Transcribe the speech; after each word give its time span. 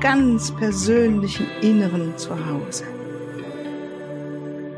ganz 0.00 0.54
persönlichen 0.54 1.46
Inneren 1.62 2.16
zu 2.18 2.30
Hause. 2.46 2.84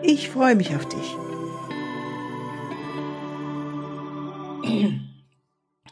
Ich 0.02 0.30
freue 0.30 0.54
mich 0.54 0.74
auf 0.74 0.86
dich. 0.88 1.16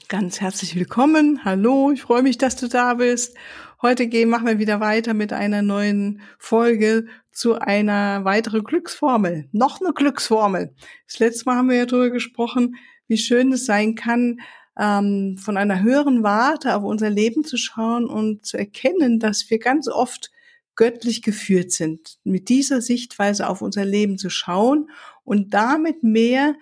Ganz 0.08 0.40
herzlich 0.40 0.76
willkommen. 0.76 1.40
Hallo, 1.44 1.90
ich 1.90 2.02
freue 2.02 2.22
mich, 2.22 2.38
dass 2.38 2.54
du 2.54 2.68
da 2.68 2.94
bist. 2.94 3.36
Heute 3.82 4.06
gehen, 4.06 4.28
machen 4.28 4.46
wir 4.46 4.60
wieder 4.60 4.78
weiter 4.78 5.12
mit 5.12 5.32
einer 5.32 5.62
neuen 5.62 6.20
Folge 6.38 7.06
zu 7.32 7.58
einer 7.58 8.24
weiteren 8.24 8.62
Glücksformel. 8.62 9.48
Noch 9.50 9.80
eine 9.80 9.92
Glücksformel. 9.92 10.72
Das 11.08 11.18
letzte 11.18 11.46
Mal 11.46 11.56
haben 11.56 11.68
wir 11.68 11.76
ja 11.76 11.86
darüber 11.86 12.10
gesprochen, 12.10 12.76
wie 13.08 13.18
schön 13.18 13.52
es 13.52 13.66
sein 13.66 13.96
kann, 13.96 14.38
ähm, 14.78 15.38
von 15.38 15.56
einer 15.56 15.82
höheren 15.82 16.22
Warte 16.22 16.76
auf 16.76 16.84
unser 16.84 17.10
Leben 17.10 17.44
zu 17.44 17.56
schauen 17.56 18.06
und 18.06 18.44
zu 18.44 18.56
erkennen, 18.56 19.18
dass 19.18 19.48
wir 19.50 19.58
ganz 19.58 19.88
oft 19.88 20.30
göttlich 20.74 21.22
geführt 21.22 21.72
sind. 21.72 22.18
Mit 22.24 22.48
dieser 22.48 22.82
Sichtweise 22.82 23.48
auf 23.48 23.62
unser 23.62 23.84
Leben 23.84 24.18
zu 24.18 24.28
schauen 24.28 24.90
und 25.24 25.54
damit 25.54 26.02
mehr 26.02 26.54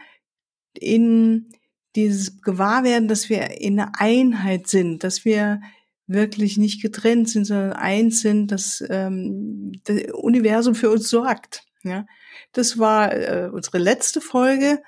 in 0.72 1.50
dieses 1.96 2.40
Gewahrwerden, 2.40 3.08
dass 3.08 3.28
wir 3.28 3.60
in 3.60 3.78
einer 3.78 3.92
Einheit 3.98 4.68
sind, 4.68 5.04
dass 5.04 5.24
wir 5.24 5.60
wirklich 6.06 6.58
nicht 6.58 6.82
getrennt 6.82 7.28
sind, 7.28 7.44
sondern 7.44 7.72
eins 7.72 8.20
sind, 8.20 8.48
dass 8.48 8.84
ähm, 8.88 9.72
das 9.84 10.12
Universum 10.12 10.74
für 10.74 10.90
uns 10.90 11.08
sorgt. 11.08 11.64
Ja, 11.82 12.06
das 12.52 12.78
war 12.78 13.12
äh, 13.12 13.50
unsere 13.52 13.78
letzte 13.78 14.20
Folge 14.20 14.82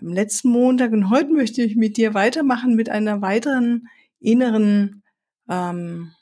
am 0.00 0.08
letzten 0.08 0.50
Montag 0.50 0.92
und 0.92 1.10
heute 1.10 1.32
möchte 1.32 1.62
ich 1.62 1.76
mit 1.76 1.96
dir 1.96 2.14
weitermachen 2.14 2.74
mit 2.74 2.88
einer 2.88 3.22
weiteren 3.22 3.88
inneren, 4.20 5.02
ähm, 5.48 6.12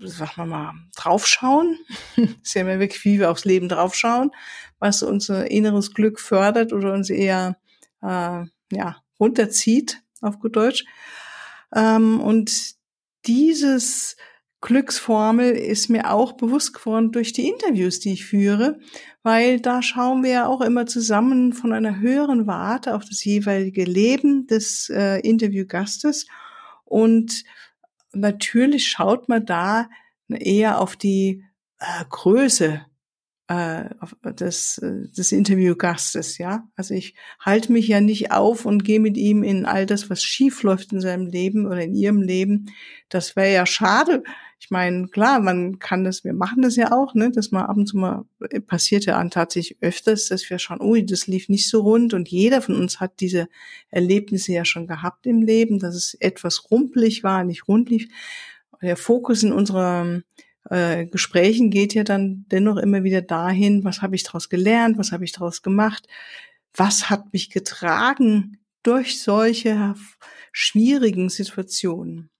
sagen 0.00 0.32
wir 0.36 0.46
mal, 0.46 0.74
draufschauen. 0.96 1.78
ist 2.16 2.54
ja 2.54 2.62
immer 2.62 2.78
wirklich, 2.78 3.04
wie 3.04 3.18
wir 3.18 3.30
aufs 3.30 3.44
Leben 3.44 3.68
draufschauen, 3.68 4.30
was 4.78 5.02
unser 5.02 5.50
inneres 5.50 5.94
Glück 5.94 6.20
fördert 6.20 6.72
oder 6.72 6.92
uns 6.92 7.10
eher 7.10 7.56
äh, 8.02 8.44
ja 8.72 9.02
runterzieht 9.18 10.02
auf 10.20 10.38
gut 10.38 10.56
Deutsch. 10.56 10.84
Ähm, 11.74 12.20
und 12.20 12.74
dieses 13.26 14.16
Glücksformel 14.60 15.52
ist 15.52 15.88
mir 15.88 16.12
auch 16.12 16.32
bewusst 16.32 16.74
geworden 16.74 17.12
durch 17.12 17.32
die 17.32 17.48
Interviews, 17.48 18.00
die 18.00 18.14
ich 18.14 18.26
führe, 18.26 18.80
weil 19.22 19.60
da 19.60 19.82
schauen 19.82 20.24
wir 20.24 20.30
ja 20.30 20.46
auch 20.46 20.60
immer 20.60 20.86
zusammen 20.86 21.52
von 21.52 21.72
einer 21.72 22.00
höheren 22.00 22.46
Warte 22.48 22.94
auf 22.94 23.04
das 23.04 23.22
jeweilige 23.24 23.84
Leben 23.84 24.46
des 24.48 24.90
äh, 24.90 25.20
Interviewgastes. 25.20 26.26
Und 26.84 27.44
natürlich 28.12 28.88
schaut 28.88 29.28
man 29.28 29.46
da 29.46 29.88
eher 30.28 30.80
auf 30.80 30.96
die 30.96 31.44
äh, 31.78 32.04
Größe 32.08 32.84
äh, 33.48 33.84
des, 34.34 34.78
des 34.82 35.32
Interviewgastes, 35.32 36.36
ja. 36.36 36.68
Also 36.76 36.94
ich 36.94 37.14
halte 37.40 37.72
mich 37.72 37.88
ja 37.88 38.00
nicht 38.00 38.30
auf 38.30 38.66
und 38.66 38.84
gehe 38.84 39.00
mit 39.00 39.16
ihm 39.16 39.42
in 39.42 39.64
all 39.64 39.86
das, 39.86 40.10
was 40.10 40.22
schief 40.22 40.62
läuft 40.62 40.92
in 40.92 41.00
seinem 41.00 41.26
Leben 41.26 41.66
oder 41.66 41.82
in 41.82 41.94
ihrem 41.94 42.20
Leben. 42.20 42.66
Das 43.08 43.36
wäre 43.36 43.52
ja 43.52 43.64
schade. 43.64 44.22
Ich 44.60 44.70
meine, 44.70 45.08
klar, 45.08 45.40
man 45.40 45.78
kann 45.78 46.04
das, 46.04 46.24
wir 46.24 46.34
machen 46.34 46.60
das 46.60 46.76
ja 46.76 46.92
auch, 46.92 47.14
ne, 47.14 47.30
dass 47.30 47.50
man 47.50 47.64
ab 47.64 47.76
und 47.76 47.86
zu 47.86 47.96
mal 47.96 48.24
passiert 48.66 49.06
ja 49.06 49.16
an 49.16 49.30
tatsächlich 49.30 49.78
öfters, 49.80 50.26
dass 50.28 50.48
wir 50.50 50.58
schauen, 50.58 50.82
ui, 50.82 51.06
das 51.06 51.26
lief 51.26 51.48
nicht 51.48 51.70
so 51.70 51.80
rund 51.80 52.12
und 52.12 52.28
jeder 52.28 52.60
von 52.60 52.74
uns 52.74 53.00
hat 53.00 53.20
diese 53.20 53.48
Erlebnisse 53.90 54.52
ja 54.52 54.66
schon 54.66 54.86
gehabt 54.86 55.26
im 55.26 55.40
Leben, 55.40 55.78
dass 55.78 55.94
es 55.94 56.14
etwas 56.14 56.70
rumpelig 56.70 57.22
war, 57.24 57.44
nicht 57.44 57.66
rund 57.66 57.88
lief. 57.88 58.08
Der 58.82 58.96
Fokus 58.96 59.42
in 59.42 59.52
unserer 59.52 60.20
äh, 60.70 61.06
Gesprächen 61.06 61.70
geht 61.70 61.94
ja 61.94 62.04
dann 62.04 62.44
dennoch 62.50 62.76
immer 62.76 63.04
wieder 63.04 63.22
dahin, 63.22 63.84
was 63.84 64.02
habe 64.02 64.16
ich 64.16 64.22
daraus 64.22 64.48
gelernt, 64.48 64.98
was 64.98 65.12
habe 65.12 65.24
ich 65.24 65.32
daraus 65.32 65.62
gemacht, 65.62 66.06
was 66.74 67.10
hat 67.10 67.32
mich 67.32 67.50
getragen 67.50 68.58
durch 68.82 69.22
solche 69.22 69.94
schwierigen 70.52 71.28
Situationen. 71.28 72.30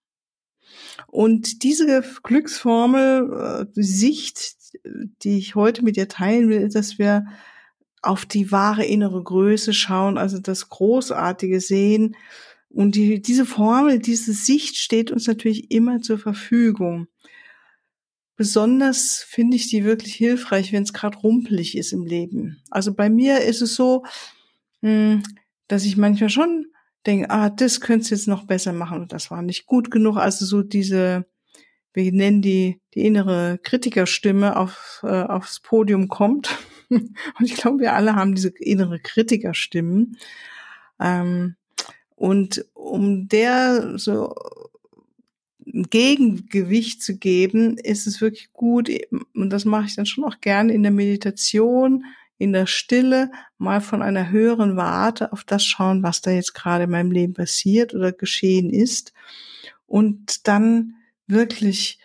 Und 1.07 1.63
diese 1.63 2.05
Glücksformel, 2.23 3.67
äh, 3.77 3.83
Sicht, 3.83 4.57
die 5.23 5.39
ich 5.39 5.55
heute 5.55 5.83
mit 5.83 5.97
dir 5.97 6.09
teilen 6.09 6.49
will, 6.49 6.69
dass 6.69 6.99
wir 6.99 7.27
auf 8.03 8.27
die 8.27 8.53
wahre 8.53 8.85
innere 8.85 9.23
Größe 9.23 9.73
schauen, 9.73 10.19
also 10.19 10.39
das 10.39 10.69
Großartige 10.69 11.61
sehen. 11.61 12.17
Und 12.69 12.95
die, 12.95 13.21
diese 13.23 13.47
Formel, 13.47 13.99
diese 13.99 14.33
Sicht 14.33 14.77
steht 14.77 15.11
uns 15.11 15.27
natürlich 15.27 15.71
immer 15.71 16.01
zur 16.01 16.19
Verfügung. 16.19 17.09
Besonders 18.39 19.19
finde 19.29 19.57
ich 19.57 19.67
die 19.67 19.85
wirklich 19.85 20.15
hilfreich, 20.15 20.73
wenn 20.73 20.85
es 20.85 20.93
gerade 20.93 21.19
rumpelig 21.19 21.77
ist 21.77 21.93
im 21.93 22.07
Leben. 22.07 22.63
Also 22.71 22.95
bei 22.95 23.11
mir 23.11 23.41
ist 23.41 23.63
es 23.63 23.75
so, 23.75 24.05
hm, 24.81 25.25
dass 25.67 25.85
ich 25.85 25.97
manchmal 25.97 26.31
schon 26.31 26.67
denke, 27.05 27.31
ah, 27.31 27.51
das 27.51 27.81
könntest 27.81 28.13
du 28.13 28.15
jetzt 28.15 28.29
noch 28.29 28.47
besser 28.47 28.73
machen 28.73 29.01
und 29.01 29.13
das 29.13 29.33
war 29.33 29.43
nicht 29.43 29.67
gut 29.67 29.91
genug. 29.91 30.19
Also 30.19 30.47
so 30.47 30.63
diese, 30.63 31.27
wir 31.93 32.13
nennen 32.13 32.41
die, 32.41 32.81
die 32.95 33.07
innere 33.07 33.59
Kritikerstimme 33.61 34.57
auf, 34.57 35.01
äh, 35.03 35.25
aufs 35.25 35.59
Podium 35.59 36.07
kommt. 36.07 36.57
und 36.91 37.11
ich 37.41 37.57
glaube, 37.57 37.81
wir 37.81 37.95
alle 37.95 38.15
haben 38.15 38.37
diese 38.37 38.53
innere 38.61 39.01
Kritikerstimmen. 39.01 40.17
Ähm, 41.01 41.57
und 42.15 42.65
um 42.75 43.27
der 43.27 43.99
so 43.99 44.33
Gegengewicht 45.73 47.03
zu 47.03 47.17
geben, 47.19 47.77
ist 47.79 48.07
es 48.07 48.21
wirklich 48.21 48.53
gut, 48.53 48.91
und 49.35 49.51
das 49.51 49.65
mache 49.65 49.87
ich 49.87 49.97
dann 49.97 50.07
schon 50.07 50.25
auch 50.25 50.41
gerne 50.41 50.73
in 50.73 50.83
der 50.83 50.93
Meditation, 50.93 52.05
in 52.39 52.53
der 52.53 52.67
Stille, 52.67 53.31
mal 53.59 53.81
von 53.81 54.01
einer 54.01 54.31
höheren 54.31 54.77
Warte 54.77 55.33
auf 55.33 55.45
das 55.45 55.65
schauen, 55.65 56.03
was 56.03 56.21
da 56.21 56.31
jetzt 56.31 56.55
gerade 56.55 56.85
in 56.85 56.91
meinem 56.91 57.11
Leben 57.11 57.35
passiert 57.35 57.95
oder 57.95 58.13
geschehen 58.13 58.71
ist. 58.71 59.13
Und 59.87 60.47
dann 60.47 60.95
wirklich 61.27 61.99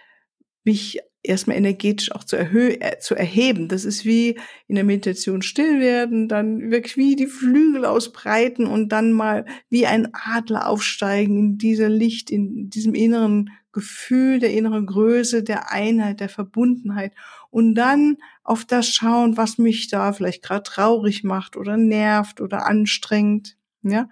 mich 0.64 1.00
erstmal 1.24 1.58
energetisch 1.58 2.12
auch 2.12 2.24
zu, 2.24 2.36
erhöhen, 2.36 2.82
äh, 2.82 3.00
zu 3.00 3.16
erheben. 3.16 3.70
Das 3.70 3.86
ist 3.86 4.06
wie 4.06 4.38
in 4.68 4.76
der 4.76 4.84
Meditation 4.84 5.42
still 5.42 5.80
werden, 5.80 6.28
dann 6.28 6.70
wirklich 6.70 6.98
wie 6.98 7.16
die 7.16 7.28
Flügel 7.28 7.86
ausbreiten 7.86 8.68
und 8.68 8.90
dann 8.90 9.14
mal 9.14 9.46
wie 9.70 9.88
ein 9.88 10.10
Adler 10.14 10.68
aufsteigen 10.68 11.38
in 11.38 11.58
dieser 11.58 11.90
Licht, 11.90 12.30
in 12.30 12.70
diesem 12.70 12.94
inneren 12.94 13.50
Gefühl 13.72 14.40
der 14.40 14.54
inneren 14.54 14.86
Größe, 14.86 15.44
der 15.44 15.72
Einheit, 15.72 16.20
der 16.20 16.30
Verbundenheit 16.30 17.14
und 17.50 17.74
dann 17.74 18.18
auf 18.44 18.66
das 18.66 18.88
schauen, 18.88 19.38
was 19.38 19.58
mich 19.58 19.88
da 19.88 20.14
vielleicht 20.14 20.44
gerade 20.44 20.64
traurig 20.64 21.24
macht 21.24 21.58
oder 21.58 21.78
nervt 21.78 22.42
oder 22.42 22.68
anstrengt, 22.68 23.58
ja. 23.82 24.10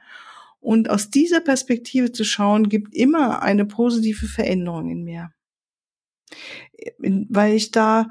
Und 0.60 0.92
aus 0.92 1.10
dieser 1.10 1.40
Perspektive 1.40 2.12
zu 2.12 2.24
schauen, 2.24 2.70
gibt 2.70 2.94
immer 2.94 3.42
eine 3.42 3.66
positive 3.66 4.28
Veränderung 4.28 4.92
in 4.92 5.04
mir 5.04 5.32
weil 7.00 7.56
ich 7.56 7.72
da 7.72 8.10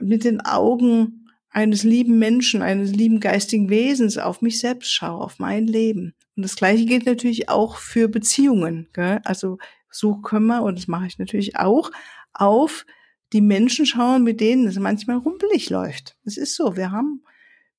mit 0.00 0.24
den 0.24 0.40
Augen 0.40 1.26
eines 1.50 1.82
lieben 1.84 2.18
Menschen, 2.18 2.62
eines 2.62 2.92
lieben 2.92 3.20
geistigen 3.20 3.68
Wesens 3.68 4.18
auf 4.18 4.40
mich 4.40 4.58
selbst 4.58 4.92
schaue, 4.92 5.22
auf 5.22 5.38
mein 5.38 5.66
Leben. 5.66 6.14
Und 6.36 6.42
das 6.42 6.56
Gleiche 6.56 6.86
gilt 6.86 7.06
natürlich 7.06 7.48
auch 7.48 7.76
für 7.76 8.08
Beziehungen. 8.08 8.88
Gell? 8.92 9.20
Also 9.24 9.58
so 9.90 10.16
können 10.16 10.46
wir, 10.46 10.62
und 10.62 10.78
das 10.78 10.88
mache 10.88 11.06
ich 11.06 11.18
natürlich 11.18 11.56
auch, 11.56 11.90
auf 12.32 12.86
die 13.34 13.42
Menschen 13.42 13.86
schauen, 13.86 14.22
mit 14.22 14.40
denen 14.40 14.66
es 14.66 14.78
manchmal 14.78 15.18
rumpelig 15.18 15.68
läuft. 15.70 16.16
Es 16.24 16.36
ist 16.36 16.56
so, 16.56 16.76
wir 16.76 16.90
haben 16.90 17.22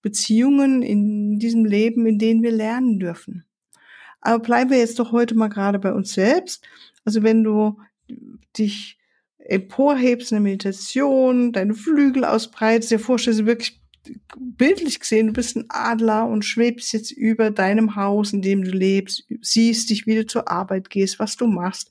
Beziehungen 0.02 0.82
in 0.82 1.40
diesem 1.40 1.66
Leben, 1.66 2.06
in 2.06 2.20
denen 2.20 2.44
wir 2.44 2.52
lernen 2.52 3.00
dürfen. 3.00 3.46
Aber 4.22 4.40
bleiben 4.40 4.70
wir 4.70 4.78
jetzt 4.78 5.00
doch 5.00 5.12
heute 5.12 5.36
mal 5.36 5.50
gerade 5.50 5.80
bei 5.80 5.94
uns 5.94 6.14
selbst. 6.14 6.66
Also 7.06 7.24
wenn 7.24 7.44
du 7.44 7.80
dich 8.58 8.98
emporhebst, 9.46 10.32
eine 10.32 10.42
Meditation, 10.42 11.52
deine 11.52 11.74
Flügel 11.74 12.26
ausbreitest, 12.26 12.92
dir 12.92 13.00
vorstellst, 13.00 13.46
wirklich 13.46 13.84
bildlich 14.36 15.00
gesehen, 15.00 15.28
du 15.28 15.34
bist 15.34 15.56
ein 15.56 15.66
Adler 15.70 16.28
und 16.28 16.44
schwebst 16.44 16.94
jetzt 16.94 17.12
über 17.12 17.52
deinem 17.52 17.96
Haus, 17.96 18.34
in 18.34 18.42
dem 18.42 18.64
du 18.64 18.72
lebst, 18.72 19.26
siehst 19.42 19.90
dich, 19.90 20.06
wie 20.06 20.16
du 20.16 20.26
zur 20.26 20.50
Arbeit 20.50 20.90
gehst, 20.90 21.20
was 21.20 21.38
du 21.38 21.48
machst, 21.48 21.90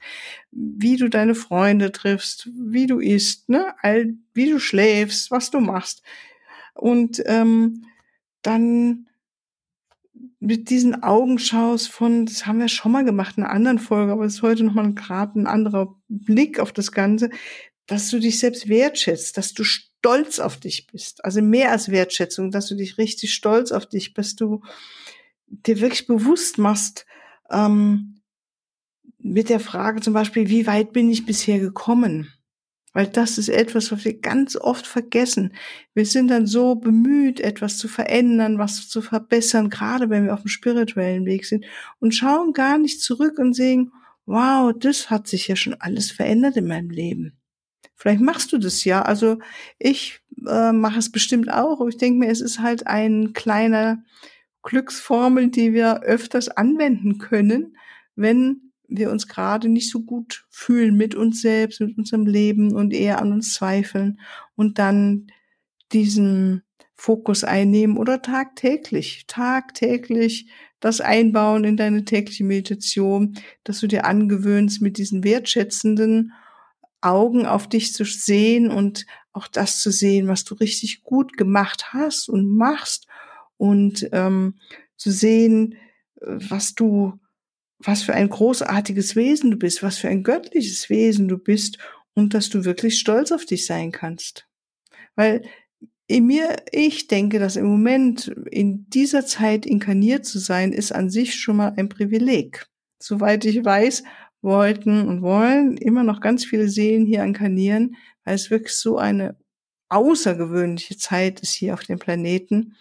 wie 0.51 0.97
du 0.97 1.09
deine 1.09 1.35
Freunde 1.35 1.93
triffst, 1.93 2.51
wie 2.55 2.87
du 2.87 2.99
isst, 2.99 3.49
ne, 3.49 3.75
all, 3.81 4.15
wie 4.35 4.51
du 4.51 4.59
schläfst, 4.59 5.31
was 5.31 5.51
du 5.51 5.61
machst. 5.61 6.03
Und 6.75 7.23
ähm, 7.27 7.87
dann 8.43 9.07
mit 10.43 10.71
diesen 10.71 11.05
Augenschaus 11.05 11.87
von, 11.87 12.27
das 12.27 12.47
haben 12.47 12.59
wir 12.59 12.67
schon 12.67 12.91
mal 12.91 13.05
gemacht 13.05 13.39
in 13.39 13.45
einer 13.45 13.53
anderen 13.53 13.79
Folge, 13.79 14.11
aber 14.11 14.25
es 14.25 14.35
ist 14.35 14.43
heute 14.43 14.65
nochmal 14.65 14.93
gerade 14.93 15.39
ein 15.39 15.47
anderer 15.47 15.95
Blick 16.09 16.59
auf 16.59 16.73
das 16.73 16.91
Ganze, 16.91 17.31
dass 17.87 18.11
du 18.11 18.19
dich 18.19 18.41
selbst 18.41 18.69
wertschätzt, 18.69 19.39
dass 19.39 19.55
du 19.55 19.63
stolz 19.63 20.41
auf 20.41 20.57
dich 20.57 20.89
bist. 20.89 21.25
Also 21.25 21.41
mehr 21.43 21.71
als 21.71 21.93
Wertschätzung, 21.93 22.51
dass 22.51 22.67
du 22.67 22.75
dich 22.75 22.99
richtig 22.99 23.33
stolz 23.33 23.71
auf 23.71 23.87
dich 23.87 24.15
bist, 24.15 24.41
du 24.41 24.63
dir 25.47 25.81
wirklich 25.81 26.09
bewusst 26.09 26.59
machst, 26.59 27.07
ähm, 27.49 28.17
mit 29.19 29.49
der 29.49 29.61
Frage 29.61 30.01
zum 30.01 30.13
Beispiel, 30.13 30.49
wie 30.49 30.67
weit 30.67 30.93
bin 30.93 31.09
ich 31.09 31.25
bisher 31.25 31.61
gekommen? 31.61 32.33
Weil 32.93 33.07
das 33.07 33.39
ist 33.39 33.49
etwas, 33.49 33.91
was 33.91 34.05
wir 34.05 34.21
ganz 34.21 34.57
oft 34.57 34.87
vergessen. 34.87 35.55
Wir 35.95 36.05
sind 36.05 36.29
dann 36.29 36.47
so 36.47 36.75
bemüht, 36.75 37.41
etwas 37.41 37.79
zu 37.79 37.89
verändern, 37.89 38.59
was 38.59 38.89
zu 38.89 39.01
verbessern, 39.01 39.71
gerade 39.71 40.11
wenn 40.11 40.27
wir 40.27 40.35
auf 40.35 40.43
dem 40.43 40.49
spirituellen 40.49 41.25
Weg 41.25 41.47
sind 41.47 41.65
und 42.01 42.15
schauen 42.15 42.53
gar 42.53 42.77
nicht 42.77 43.01
zurück 43.01 43.39
und 43.39 43.55
sehen, 43.55 43.93
wow, 44.27 44.73
das 44.79 45.11
hat 45.11 45.27
sich 45.27 45.49
ja 45.49 45.57
schon 45.57 45.75
alles 45.75 46.11
verändert 46.11 46.57
in 46.57 46.67
meinem 46.67 46.91
Leben. 46.91 47.39
Vielleicht 47.95 48.21
machst 48.21 48.53
du 48.53 48.59
das 48.59 48.85
ja. 48.85 49.03
Also 49.03 49.39
ich 49.79 50.21
äh, 50.47 50.73
mache 50.73 50.99
es 50.99 51.13
bestimmt 51.13 51.51
auch. 51.53 51.81
Aber 51.81 51.89
ich 51.89 51.99
denke 51.99 52.19
mir, 52.19 52.31
es 52.33 52.41
ist 52.41 52.59
halt 52.59 52.87
ein 52.87 53.33
kleiner 53.33 54.03
Glücksformel, 54.63 55.49
die 55.49 55.73
wir 55.73 56.03
öfters 56.03 56.49
anwenden 56.49 57.19
können, 57.19 57.77
wenn 58.17 58.72
wir 58.97 59.11
uns 59.11 59.29
gerade 59.29 59.69
nicht 59.69 59.91
so 59.91 60.01
gut 60.01 60.47
fühlen 60.51 60.97
mit 60.97 61.15
uns 61.15 61.41
selbst, 61.41 61.81
mit 61.81 61.97
unserem 61.99 62.27
Leben 62.27 62.75
und 62.75 62.93
eher 62.93 63.21
an 63.21 63.33
uns 63.33 63.55
zweifeln 63.55 64.21
und 64.55 64.79
dann 64.79 65.29
diesen 65.93 66.63
Fokus 66.95 67.45
einnehmen 67.45 67.97
oder 67.97 68.23
tagtäglich, 68.23 69.25
tagtäglich 69.27 70.49
das 70.81 71.01
einbauen 71.01 71.65
in 71.65 71.77
deine 71.77 72.05
tägliche 72.05 72.45
Meditation, 72.45 73.39
dass 73.65 73.81
du 73.81 73.87
dir 73.87 74.05
angewöhnst, 74.05 74.83
mit 74.83 74.99
diesen 74.99 75.25
wertschätzenden 75.25 76.33
Augen 77.01 77.47
auf 77.47 77.69
dich 77.69 77.93
zu 77.93 78.05
sehen 78.05 78.71
und 78.71 79.07
auch 79.33 79.49
das 79.49 79.81
zu 79.81 79.91
sehen, 79.91 80.29
was 80.29 80.45
du 80.45 80.55
richtig 80.55 81.03
gut 81.03 81.37
gemacht 81.37 81.93
hast 81.93 82.29
und 82.29 82.47
machst 82.57 83.07
und 83.57 84.09
ähm, 84.13 84.59
zu 84.97 85.11
sehen, 85.11 85.77
was 86.21 86.75
du 86.75 87.19
was 87.85 88.03
für 88.03 88.15
ein 88.15 88.29
großartiges 88.29 89.17
Wesen 89.17 89.51
du 89.51 89.57
bist, 89.57 89.83
was 89.83 89.99
für 89.99 90.09
ein 90.09 90.23
göttliches 90.23 90.89
Wesen 90.91 91.29
du 91.29 91.39
bist 91.39 91.79
und 92.15 92.35
dass 92.35 92.49
du 92.49 92.65
wirklich 92.65 92.99
stolz 92.99 93.33
auf 93.33 93.45
dich 93.45 93.67
sein 93.67 93.93
kannst. 93.93 94.47
Weil 95.15 95.43
in 96.07 96.27
mir, 96.27 96.57
ich 96.71 97.07
denke, 97.07 97.39
dass 97.39 97.57
im 97.57 97.67
Moment 97.67 98.29
in 98.51 98.89
dieser 98.91 99.25
Zeit 99.25 99.65
inkarniert 99.67 100.27
zu 100.27 100.39
sein, 100.39 100.73
ist 100.73 100.93
an 100.93 101.11
sich 101.11 101.35
schon 101.35 101.57
mal 101.57 101.73
ein 101.77 101.89
Privileg. 101.89 102.67
Soweit 102.99 103.45
ich 103.45 103.65
weiß, 103.65 104.03
wollten 104.43 105.07
und 105.07 105.23
wollen 105.23 105.77
immer 105.77 106.03
noch 106.03 106.21
ganz 106.21 106.45
viele 106.45 106.69
Seelen 106.69 107.07
hier 107.07 107.23
inkarnieren, 107.23 107.97
weil 108.25 108.35
es 108.35 108.51
wirklich 108.51 108.75
so 108.75 108.99
eine 108.99 109.37
außergewöhnliche 109.89 110.97
Zeit 110.97 111.41
ist 111.41 111.53
hier 111.53 111.75
auf 111.75 111.85
dem 111.85 111.99
Planeten, 111.99 112.75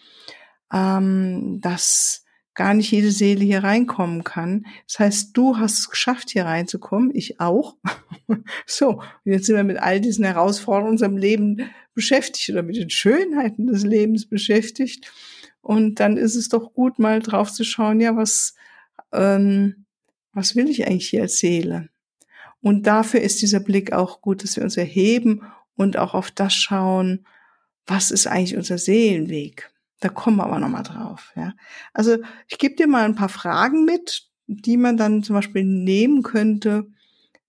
ähm, 0.74 1.60
dass 1.62 2.21
gar 2.54 2.74
nicht 2.74 2.92
jede 2.92 3.12
Seele 3.12 3.44
hier 3.44 3.64
reinkommen 3.64 4.24
kann. 4.24 4.66
Das 4.88 5.00
heißt, 5.00 5.38
du 5.38 5.58
hast 5.58 5.80
es 5.80 5.90
geschafft, 5.90 6.30
hier 6.30 6.46
reinzukommen, 6.46 7.12
ich 7.14 7.40
auch. 7.40 7.78
so, 8.66 9.02
jetzt 9.24 9.46
sind 9.46 9.56
wir 9.56 9.64
mit 9.64 9.78
all 9.78 10.02
diesen 10.02 10.26
Herausforderungen 10.26 10.92
unserem 10.92 11.18
Leben 11.18 11.70
beschäftigt 11.94 12.50
oder 12.50 12.64
mit 12.64 12.76
den 12.76 12.90
Schönheiten 12.90 13.68
des 13.68 13.84
Lebens 13.84 14.28
beschäftigt. 14.28 15.12
Und 15.62 16.00
dann 16.00 16.18
ist 16.18 16.36
es 16.36 16.50
doch 16.50 16.74
gut, 16.74 17.00
mal 17.00 17.20
drauf 17.20 17.52
zu 17.52 17.64
schauen, 17.64 18.02
ja, 18.02 18.16
was, 18.16 18.56
ähm, 19.14 19.86
was 20.34 20.56
will 20.56 20.70
ich 20.70 20.88
eigentlich 20.88 21.10
hier 21.10 21.22
als 21.22 21.40
Seele? 21.40 21.90
Und 22.62 22.88
dafür 22.88 23.22
ist 23.22 23.42
dieser 23.42 23.60
Blick 23.60 23.94
auch 23.94 24.22
gut, 24.22 24.44
dass 24.44 24.56
wir 24.56 24.64
uns 24.64 24.78
erheben 24.78 25.42
und 25.76 25.98
auch 25.98 26.14
auf 26.14 26.32
das 26.32 26.54
schauen, 26.54 27.26
was 27.88 28.12
ist 28.12 28.28
eigentlich 28.28 28.56
unser 28.56 28.78
Seelenweg? 28.78 29.72
Da 30.02 30.10
kommen 30.10 30.38
wir 30.38 30.46
aber 30.46 30.60
nochmal 30.60 30.84
drauf. 30.84 31.32
Ja. 31.36 31.54
Also 31.94 32.18
ich 32.48 32.58
gebe 32.58 32.76
dir 32.76 32.88
mal 32.88 33.06
ein 33.06 33.16
paar 33.16 33.30
Fragen 33.30 33.86
mit, 33.86 34.28
die 34.48 34.76
man 34.76 34.98
dann 34.98 35.24
zum 35.24 35.36
Beispiel 35.36 35.64
nehmen 35.64 36.24
könnte, 36.24 36.88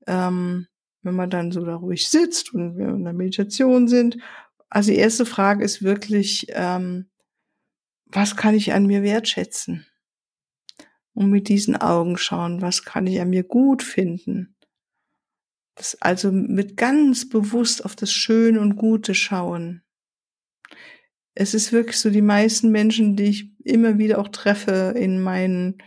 ähm, 0.07 0.69
wenn 1.03 1.17
man 1.17 1.31
dann 1.31 1.51
so 1.51 1.65
da 1.65 1.75
ruhig 1.75 2.09
sitzt 2.09 2.55
und 2.55 2.77
wir 2.77 2.91
in 2.91 3.05
der 3.05 3.15
Meditation 3.15 3.89
sind. 3.89 4.19
Also 4.69 4.91
die 4.91 4.99
erste 4.99 5.25
Frage 5.25 5.65
ist 5.65 5.83
wirklich, 5.83 6.47
ähm, 6.51 7.09
was 8.07 8.37
kann 8.37 8.55
ich 8.55 8.75
an 8.75 8.87
mir 8.87 9.03
wertschätzen? 9.03 9.87
Und 11.15 11.31
mit 11.31 11.49
diesen 11.49 11.77
Augen 11.77 12.19
schauen, 12.19 12.61
was 12.61 12.85
kann 12.85 13.07
ich 13.07 13.21
an 13.21 13.31
mir 13.31 13.45
gut 13.45 13.83
finden? 13.83 14.57
Das 15.75 15.97
also 16.03 16.31
mit 16.31 16.77
ganz 16.77 17.29
bewusst 17.31 17.85
auf 17.85 17.97
das 17.97 18.13
Schöne 18.13 18.61
und 18.61 18.77
Gute 18.77 19.15
schauen 19.15 19.82
es 21.35 21.55
ist 21.55 21.73
wirklich 21.73 21.99
so, 21.99 22.11
die 22.11 22.23
meisten 22.23 22.71
Menschen, 22.71 23.17
die 23.17 23.25
ich 23.25 23.51
immer 23.65 23.99
wieder 23.99 24.19
auch 24.19 24.29
treffe 24.29 24.95
in 24.97 25.23
meinen, 25.23 25.79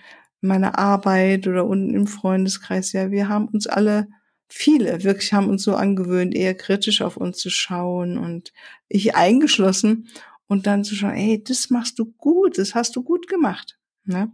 meiner 0.42 0.78
Arbeit 0.80 1.48
oder 1.48 1.66
unten 1.66 1.94
im 1.94 2.08
Freundeskreis, 2.08 2.92
ja, 2.94 3.12
wir 3.12 3.30
haben 3.30 3.48
uns 3.48 3.68
alle, 3.68 4.08
viele 4.48 5.04
wirklich 5.04 5.34
haben 5.34 5.50
uns 5.50 5.64
so 5.64 5.76
angewöhnt, 5.76 6.36
eher 6.36 6.56
kritisch 6.56 7.02
auf 7.02 7.18
uns 7.18 7.38
zu 7.38 7.50
schauen 7.50 8.18
und 8.18 8.54
ich 8.88 9.16
eingeschlossen 9.16 10.08
und 10.48 10.68
dann 10.68 10.84
zu 10.84 10.96
schauen, 10.96 11.14
hey, 11.14 11.44
das 11.44 11.70
machst 11.70 12.00
du 12.00 12.06
gut, 12.14 12.58
das 12.58 12.76
hast 12.76 12.96
du 12.96 13.04
gut 13.04 13.28
gemacht. 13.28 13.78
Ne? 14.04 14.32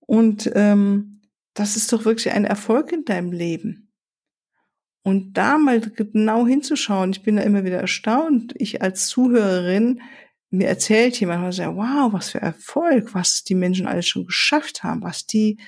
Und 0.00 0.50
ähm, 0.54 1.22
das 1.54 1.76
ist 1.76 1.92
doch 1.92 2.04
wirklich 2.04 2.32
ein 2.32 2.44
Erfolg 2.44 2.92
in 2.92 3.04
deinem 3.04 3.32
Leben. 3.32 3.85
Und 5.06 5.34
da 5.34 5.56
mal 5.56 5.80
genau 5.80 6.48
hinzuschauen, 6.48 7.12
ich 7.12 7.22
bin 7.22 7.36
da 7.36 7.42
immer 7.42 7.62
wieder 7.62 7.78
erstaunt, 7.78 8.54
ich 8.56 8.82
als 8.82 9.06
Zuhörerin, 9.06 10.00
mir 10.50 10.66
erzählt 10.66 11.20
jemand, 11.20 11.44
und 11.44 11.52
sagt, 11.52 11.76
wow, 11.76 12.12
was 12.12 12.30
für 12.30 12.40
Erfolg, 12.40 13.14
was 13.14 13.44
die 13.44 13.54
Menschen 13.54 13.86
alles 13.86 14.08
schon 14.08 14.26
geschafft 14.26 14.82
haben, 14.82 15.04
was 15.04 15.24
die 15.24 15.58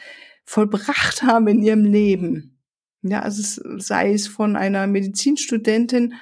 vollbracht 0.45 1.23
haben 1.23 1.47
in 1.47 1.63
ihrem 1.63 1.85
Leben. 1.85 2.59
Ja, 3.03 3.21
also 3.21 3.41
es 3.41 3.87
sei 3.87 4.13
es 4.13 4.27
von 4.27 4.57
einer 4.57 4.89
Medizinstudentin, 4.89 6.15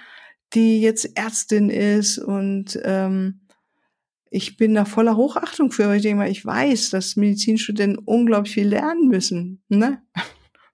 die 0.53 0.83
jetzt 0.83 1.17
Ärztin 1.17 1.71
ist 1.71 2.19
und 2.19 2.79
ähm, 2.85 3.41
ich 4.29 4.59
bin 4.59 4.75
da 4.75 4.85
voller 4.85 5.17
Hochachtung 5.17 5.71
für, 5.71 5.89
weil 5.89 5.97
ich 5.97 6.03
denke 6.03 6.19
mal, 6.19 6.31
ich 6.31 6.45
weiß, 6.45 6.91
dass 6.91 7.17
Medizinstudenten 7.17 7.97
unglaublich 7.97 8.53
viel 8.53 8.69
lernen 8.69 9.09
müssen. 9.09 9.63
Ne? 9.71 10.03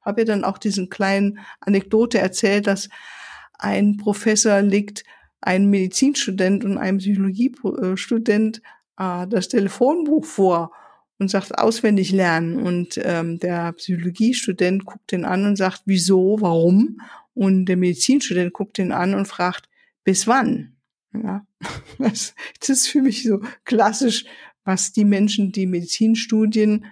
Habe 0.02 0.22
ihr 0.22 0.26
dann 0.26 0.44
auch 0.44 0.58
diesen 0.58 0.90
kleinen 0.90 1.38
Anekdote 1.60 2.18
erzählt, 2.18 2.66
dass 2.66 2.88
ein 3.58 3.96
Professor 3.96 4.60
legt 4.60 5.04
einem 5.40 5.70
Medizinstudent 5.70 6.64
und 6.64 6.78
einem 6.78 6.98
Psychologiestudent 6.98 8.62
äh, 8.98 9.26
das 9.26 9.48
Telefonbuch 9.48 10.24
vor 10.24 10.72
und 11.18 11.28
sagt 11.28 11.58
auswendig 11.58 12.12
lernen. 12.12 12.56
Und 12.56 13.00
ähm, 13.02 13.38
der 13.38 13.72
Psychologiestudent 13.72 14.84
guckt 14.84 15.12
den 15.12 15.24
an 15.24 15.46
und 15.46 15.56
sagt, 15.56 15.82
wieso, 15.86 16.38
warum? 16.40 17.00
Und 17.34 17.66
der 17.66 17.76
Medizinstudent 17.76 18.52
guckt 18.52 18.78
den 18.78 18.92
an 18.92 19.14
und 19.14 19.26
fragt, 19.26 19.68
bis 20.04 20.26
wann? 20.26 20.76
Ja, 21.12 21.46
das, 21.98 22.34
das 22.60 22.68
ist 22.68 22.88
für 22.88 23.02
mich 23.02 23.22
so 23.22 23.40
klassisch, 23.64 24.24
was 24.64 24.92
die 24.92 25.04
Menschen, 25.04 25.52
die 25.52 25.66
Medizinstudien 25.66 26.86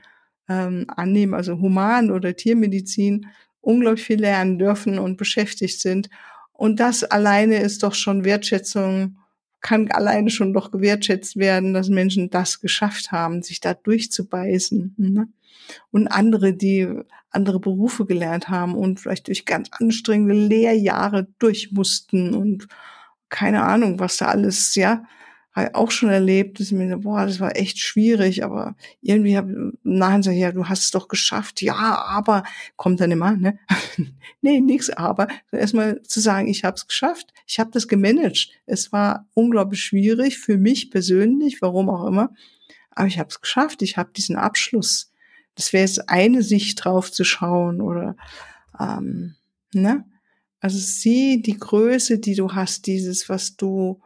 ähm, 0.51 0.87
annehmen, 0.89 1.33
also 1.35 1.59
Human- 1.61 2.11
oder 2.11 2.35
Tiermedizin, 2.35 3.27
unglaublich 3.61 4.05
viel 4.05 4.21
lernen 4.21 4.59
dürfen 4.59 4.99
und 4.99 5.17
beschäftigt 5.17 5.81
sind. 5.81 6.11
Und 6.53 6.81
das 6.81 7.05
alleine 7.05 7.61
ist 7.61 7.83
doch 7.83 7.95
schon 7.95 8.25
Wertschätzung, 8.25 9.17
kann 9.61 9.91
alleine 9.91 10.31
schon 10.31 10.53
doch 10.53 10.71
gewertschätzt 10.71 11.37
werden, 11.37 11.73
dass 11.73 11.89
Menschen 11.89 12.31
das 12.31 12.61
geschafft 12.61 13.13
haben, 13.13 13.43
sich 13.43 13.61
da 13.61 13.75
durchzubeißen. 13.75 14.95
Ne? 14.97 15.29
Und 15.91 16.09
andere, 16.09 16.55
die 16.55 16.89
andere 17.31 17.61
Berufe 17.61 18.07
gelernt 18.07 18.49
haben 18.49 18.75
und 18.75 18.99
vielleicht 18.99 19.29
durch 19.29 19.45
ganz 19.45 19.69
anstrengende 19.71 20.35
Lehrjahre 20.35 21.29
durch 21.39 21.71
mussten 21.73 22.35
und 22.35 22.67
keine 23.29 23.63
Ahnung, 23.63 24.01
was 24.01 24.17
da 24.17 24.27
alles, 24.27 24.75
ja, 24.75 25.05
auch 25.55 25.91
schon 25.91 26.11
erlebt, 26.11 26.61
dass 26.61 26.69
ich 26.69 26.73
mir, 26.73 26.97
boah, 26.99 27.27
das 27.27 27.41
war 27.41 27.57
echt 27.57 27.79
schwierig, 27.79 28.45
aber 28.45 28.77
irgendwie 29.01 29.37
habe 29.37 29.73
nachher 29.83 30.19
gesagt, 30.19 30.37
ja, 30.37 30.53
du 30.53 30.69
hast 30.69 30.85
es 30.85 30.91
doch 30.93 31.09
geschafft, 31.09 31.61
ja, 31.61 31.75
aber 31.75 32.45
kommt 32.77 33.01
dann 33.01 33.11
immer, 33.11 33.37
ne? 33.37 33.59
nee, 34.43 34.61
nix 34.61 34.91
aber. 34.91 35.27
Erstmal 35.51 36.03
zu 36.03 36.21
sagen, 36.21 36.47
ich 36.47 36.65
habe 36.65 36.77
es 36.77 36.87
geschafft, 36.87 37.33
Ich 37.47 37.59
habe 37.59 37.71
das 37.73 37.89
gemanagt. 37.89 38.51
Es 38.67 38.93
war 38.93 39.27
unglaublich 39.35 39.83
schwierig 39.83 40.39
für 40.39 40.57
mich 40.57 40.91
persönlich, 40.91 41.61
warum 41.61 41.91
auch 41.91 42.07
immer. 42.07 42.33
Aber 42.91 43.09
ich 43.09 43.19
habe 43.19 43.29
es 43.29 43.41
geschafft. 43.41 43.83
Ich 43.83 43.97
habe 43.97 44.11
diesen 44.17 44.37
Abschluss. 44.37 45.13
Das 45.57 45.73
wäre 45.73 45.85
jetzt 45.85 46.09
eine 46.09 46.43
Sicht 46.43 46.85
drauf 46.85 47.11
zu 47.11 47.25
schauen 47.25 47.81
oder 47.81 48.17
ähm, 48.79 49.35
ne? 49.75 50.05
Also 50.61 50.79
sieh 50.79 51.43
die 51.43 51.59
Größe, 51.59 52.19
die 52.19 52.35
du 52.35 52.53
hast, 52.53 52.87
dieses, 52.87 53.29
was 53.29 53.57
du 53.57 54.01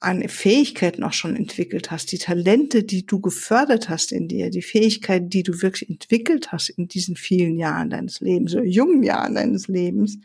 an 0.00 0.28
Fähigkeiten 0.28 1.02
auch 1.02 1.12
schon 1.12 1.34
entwickelt 1.34 1.90
hast, 1.90 2.12
die 2.12 2.18
Talente, 2.18 2.84
die 2.84 3.04
du 3.04 3.20
gefördert 3.20 3.88
hast 3.88 4.12
in 4.12 4.28
dir, 4.28 4.50
die 4.50 4.62
Fähigkeiten, 4.62 5.28
die 5.28 5.42
du 5.42 5.60
wirklich 5.60 5.90
entwickelt 5.90 6.52
hast 6.52 6.68
in 6.68 6.86
diesen 6.86 7.16
vielen 7.16 7.58
Jahren 7.58 7.90
deines 7.90 8.20
Lebens 8.20 8.54
oder 8.54 8.64
jungen 8.64 9.02
Jahren 9.02 9.34
deines 9.34 9.66
Lebens. 9.66 10.18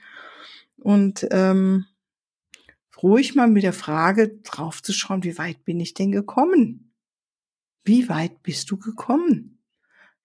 Und 0.77 1.27
ähm, 1.31 1.85
ruhig 3.01 3.33
mal 3.35 3.47
mit 3.47 3.63
der 3.63 3.73
Frage 3.73 4.39
draufzuschauen, 4.43 5.23
wie 5.23 5.37
weit 5.37 5.65
bin 5.65 5.79
ich 5.79 5.93
denn 5.93 6.11
gekommen? 6.11 6.93
Wie 7.83 8.07
weit 8.09 8.43
bist 8.43 8.69
du 8.69 8.77
gekommen? 8.77 9.59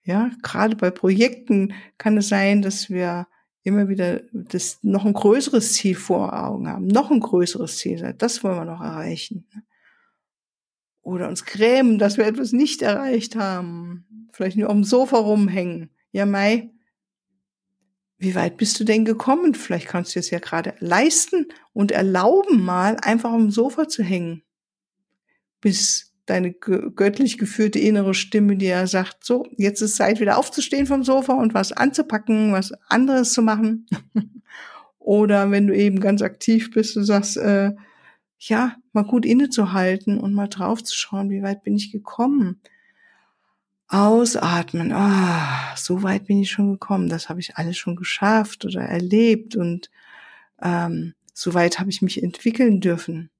Ja, 0.05 0.31
gerade 0.43 0.77
bei 0.77 0.91
Projekten 0.91 1.75
kann 1.97 2.17
es 2.17 2.29
sein, 2.29 2.63
dass 2.63 2.91
wir 2.91 3.27
immer 3.63 3.89
wieder 3.89 4.23
das 4.33 4.79
noch 4.83 5.05
ein 5.05 5.13
größeres 5.13 5.75
Ziel 5.75 5.95
vor 5.95 6.33
Augen 6.33 6.69
haben, 6.69 6.87
noch 6.87 7.11
ein 7.11 7.21
größeres 7.21 7.79
Ziel, 7.79 8.15
das 8.17 8.43
wollen 8.43 8.57
wir 8.57 8.65
noch 8.65 8.81
erreichen. 8.81 9.47
Oder 11.03 11.29
uns 11.29 11.45
grämen, 11.45 11.99
dass 11.99 12.19
wir 12.19 12.27
etwas 12.27 12.53
nicht 12.53 12.83
erreicht 12.83 13.37
haben, 13.37 14.29
vielleicht 14.33 14.57
nur 14.57 14.69
auf 14.69 14.75
dem 14.75 14.85
Sofa 14.85 15.19
rumhängen. 15.19 15.91
Ja, 16.13 16.27
Mai, 16.27 16.71
wie 18.19 18.35
weit 18.35 18.57
bist 18.57 18.79
du 18.81 18.85
denn 18.85 19.05
gekommen? 19.05 19.55
Vielleicht 19.55 19.87
kannst 19.87 20.15
du 20.15 20.21
es 20.21 20.31
ja 20.31 20.39
gerade 20.39 20.75
leisten 20.81 21.47
und 21.73 21.93
erlauben, 21.93 22.65
mal 22.65 22.97
einfach 22.97 23.31
auf 23.31 23.39
dem 23.39 23.51
Sofa 23.51 23.89
zu 23.89 24.03
hängen, 24.03 24.43
bis 25.61 26.08
deine 26.29 26.53
göttlich 26.53 27.39
geführte 27.39 27.79
innere 27.79 28.15
Stimme, 28.15 28.57
die 28.57 28.67
ja 28.67 28.87
sagt, 28.87 29.25
so, 29.25 29.47
jetzt 29.57 29.81
ist 29.81 29.97
Zeit 29.97 30.21
wieder 30.21 30.39
aufzustehen 30.39 30.87
vom 30.87 31.05
Sofa 31.05 31.35
und 31.35 31.55
was 31.55 31.73
anzupacken, 31.73 32.53
was 32.53 32.73
anderes 32.89 33.33
zu 33.33 33.43
machen. 33.43 33.87
Oder 34.99 35.51
wenn 35.51 35.67
du 35.67 35.75
eben 35.75 36.01
ganz 36.01 36.21
aktiv 36.23 36.71
bist, 36.71 36.95
du 36.97 37.03
sagst, 37.03 37.39
äh, 37.39 37.73
ja, 38.39 38.77
mal 38.93 39.05
gut 39.05 39.25
innezuhalten 39.25 40.19
und 40.19 40.35
mal 40.35 40.49
drauf 40.49 40.85
zu 40.85 40.95
schauen, 40.95 41.31
wie 41.31 41.43
weit 41.43 41.63
bin 41.63 41.77
ich 41.77 41.91
gekommen. 41.91 42.61
Ausatmen, 43.89 44.93
ah, 44.93 45.75
so 45.77 46.03
weit 46.03 46.27
bin 46.27 46.43
ich 46.43 46.51
schon 46.51 46.73
gekommen, 46.73 47.09
das 47.09 47.31
habe 47.31 47.41
ich 47.41 47.57
alles 47.57 47.79
schon 47.79 47.97
geschafft 47.97 48.67
oder 48.67 48.83
erlebt 48.83 49.57
und 49.57 49.91
ähm, 50.61 51.15
so 51.33 51.55
weit 51.55 51.79
habe 51.79 51.89
ich 51.89 52.03
mich 52.03 52.23
entwickeln 52.23 52.81
dürfen. 52.81 53.31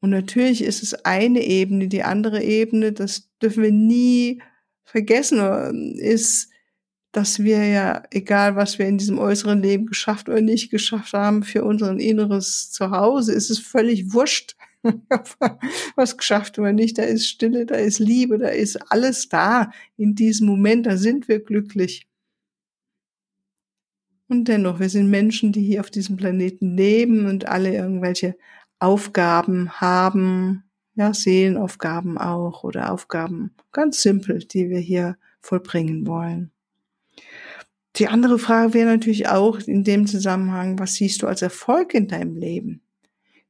Und 0.00 0.10
natürlich 0.10 0.62
ist 0.62 0.82
es 0.82 0.94
eine 1.04 1.42
Ebene, 1.42 1.88
die 1.88 2.04
andere 2.04 2.42
Ebene, 2.42 2.92
das 2.92 3.28
dürfen 3.42 3.62
wir 3.62 3.72
nie 3.72 4.40
vergessen, 4.84 5.96
ist, 5.98 6.50
dass 7.12 7.42
wir 7.42 7.66
ja, 7.66 8.02
egal 8.10 8.54
was 8.54 8.78
wir 8.78 8.86
in 8.86 8.98
diesem 8.98 9.18
äußeren 9.18 9.62
Leben 9.62 9.86
geschafft 9.86 10.28
oder 10.28 10.40
nicht 10.40 10.70
geschafft 10.70 11.14
haben, 11.14 11.42
für 11.42 11.64
unseren 11.64 11.98
inneres 11.98 12.70
Zuhause 12.70 13.32
ist 13.32 13.50
es 13.50 13.58
völlig 13.58 14.12
wurscht, 14.12 14.56
was 15.96 16.16
geschafft 16.16 16.58
oder 16.58 16.72
nicht. 16.72 16.98
Da 16.98 17.02
ist 17.02 17.26
Stille, 17.26 17.66
da 17.66 17.74
ist 17.74 17.98
Liebe, 17.98 18.38
da 18.38 18.48
ist 18.48 18.76
alles 18.92 19.28
da 19.28 19.72
in 19.96 20.14
diesem 20.14 20.46
Moment, 20.46 20.86
da 20.86 20.96
sind 20.96 21.28
wir 21.28 21.40
glücklich. 21.42 22.06
Und 24.28 24.46
dennoch, 24.46 24.78
wir 24.78 24.90
sind 24.90 25.08
Menschen, 25.08 25.52
die 25.52 25.62
hier 25.62 25.80
auf 25.80 25.90
diesem 25.90 26.16
Planeten 26.18 26.76
leben 26.76 27.26
und 27.26 27.48
alle 27.48 27.74
irgendwelche 27.74 28.36
Aufgaben 28.78 29.72
haben, 29.72 30.64
ja, 30.94 31.14
Seelenaufgaben 31.14 32.18
auch 32.18 32.64
oder 32.64 32.92
Aufgaben 32.92 33.54
ganz 33.72 34.02
simpel, 34.02 34.40
die 34.40 34.68
wir 34.68 34.80
hier 34.80 35.16
vollbringen 35.40 36.06
wollen. 36.06 36.50
Die 37.96 38.08
andere 38.08 38.38
Frage 38.38 38.74
wäre 38.74 38.88
natürlich 38.88 39.28
auch 39.28 39.58
in 39.60 39.82
dem 39.84 40.06
Zusammenhang, 40.06 40.78
was 40.78 40.94
siehst 40.94 41.22
du 41.22 41.26
als 41.26 41.42
Erfolg 41.42 41.94
in 41.94 42.08
deinem 42.08 42.36
Leben? 42.36 42.82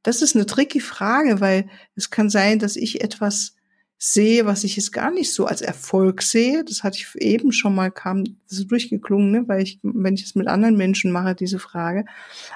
Das 0.03 0.23
ist 0.23 0.35
eine 0.35 0.47
tricky 0.47 0.81
Frage, 0.81 1.41
weil 1.41 1.69
es 1.95 2.11
kann 2.11 2.31
sein, 2.31 2.59
dass 2.59 2.77
ich 2.77 3.03
etwas 3.03 3.57
sehe, 3.99 4.47
was 4.47 4.63
ich 4.63 4.77
jetzt 4.77 4.93
gar 4.93 5.11
nicht 5.11 5.33
so 5.33 5.47
als 5.47 5.61
Erfolg 5.61 6.23
sehe. 6.23 6.65
Das 6.65 6.85
hatte 6.85 6.99
ich 6.99 7.15
eben 7.17 7.51
schon 7.51 7.75
mal, 7.75 7.91
kam 7.91 8.25
so 8.47 8.65
durchgeklungen, 8.65 9.33
ne? 9.33 9.49
weil 9.49 9.63
ich, 9.63 9.81
wenn 9.83 10.15
ich 10.15 10.23
es 10.23 10.37
mit 10.37 10.47
anderen 10.47 10.77
Menschen 10.77 11.11
mache, 11.11 11.35
diese 11.35 11.59
Frage. 11.59 12.05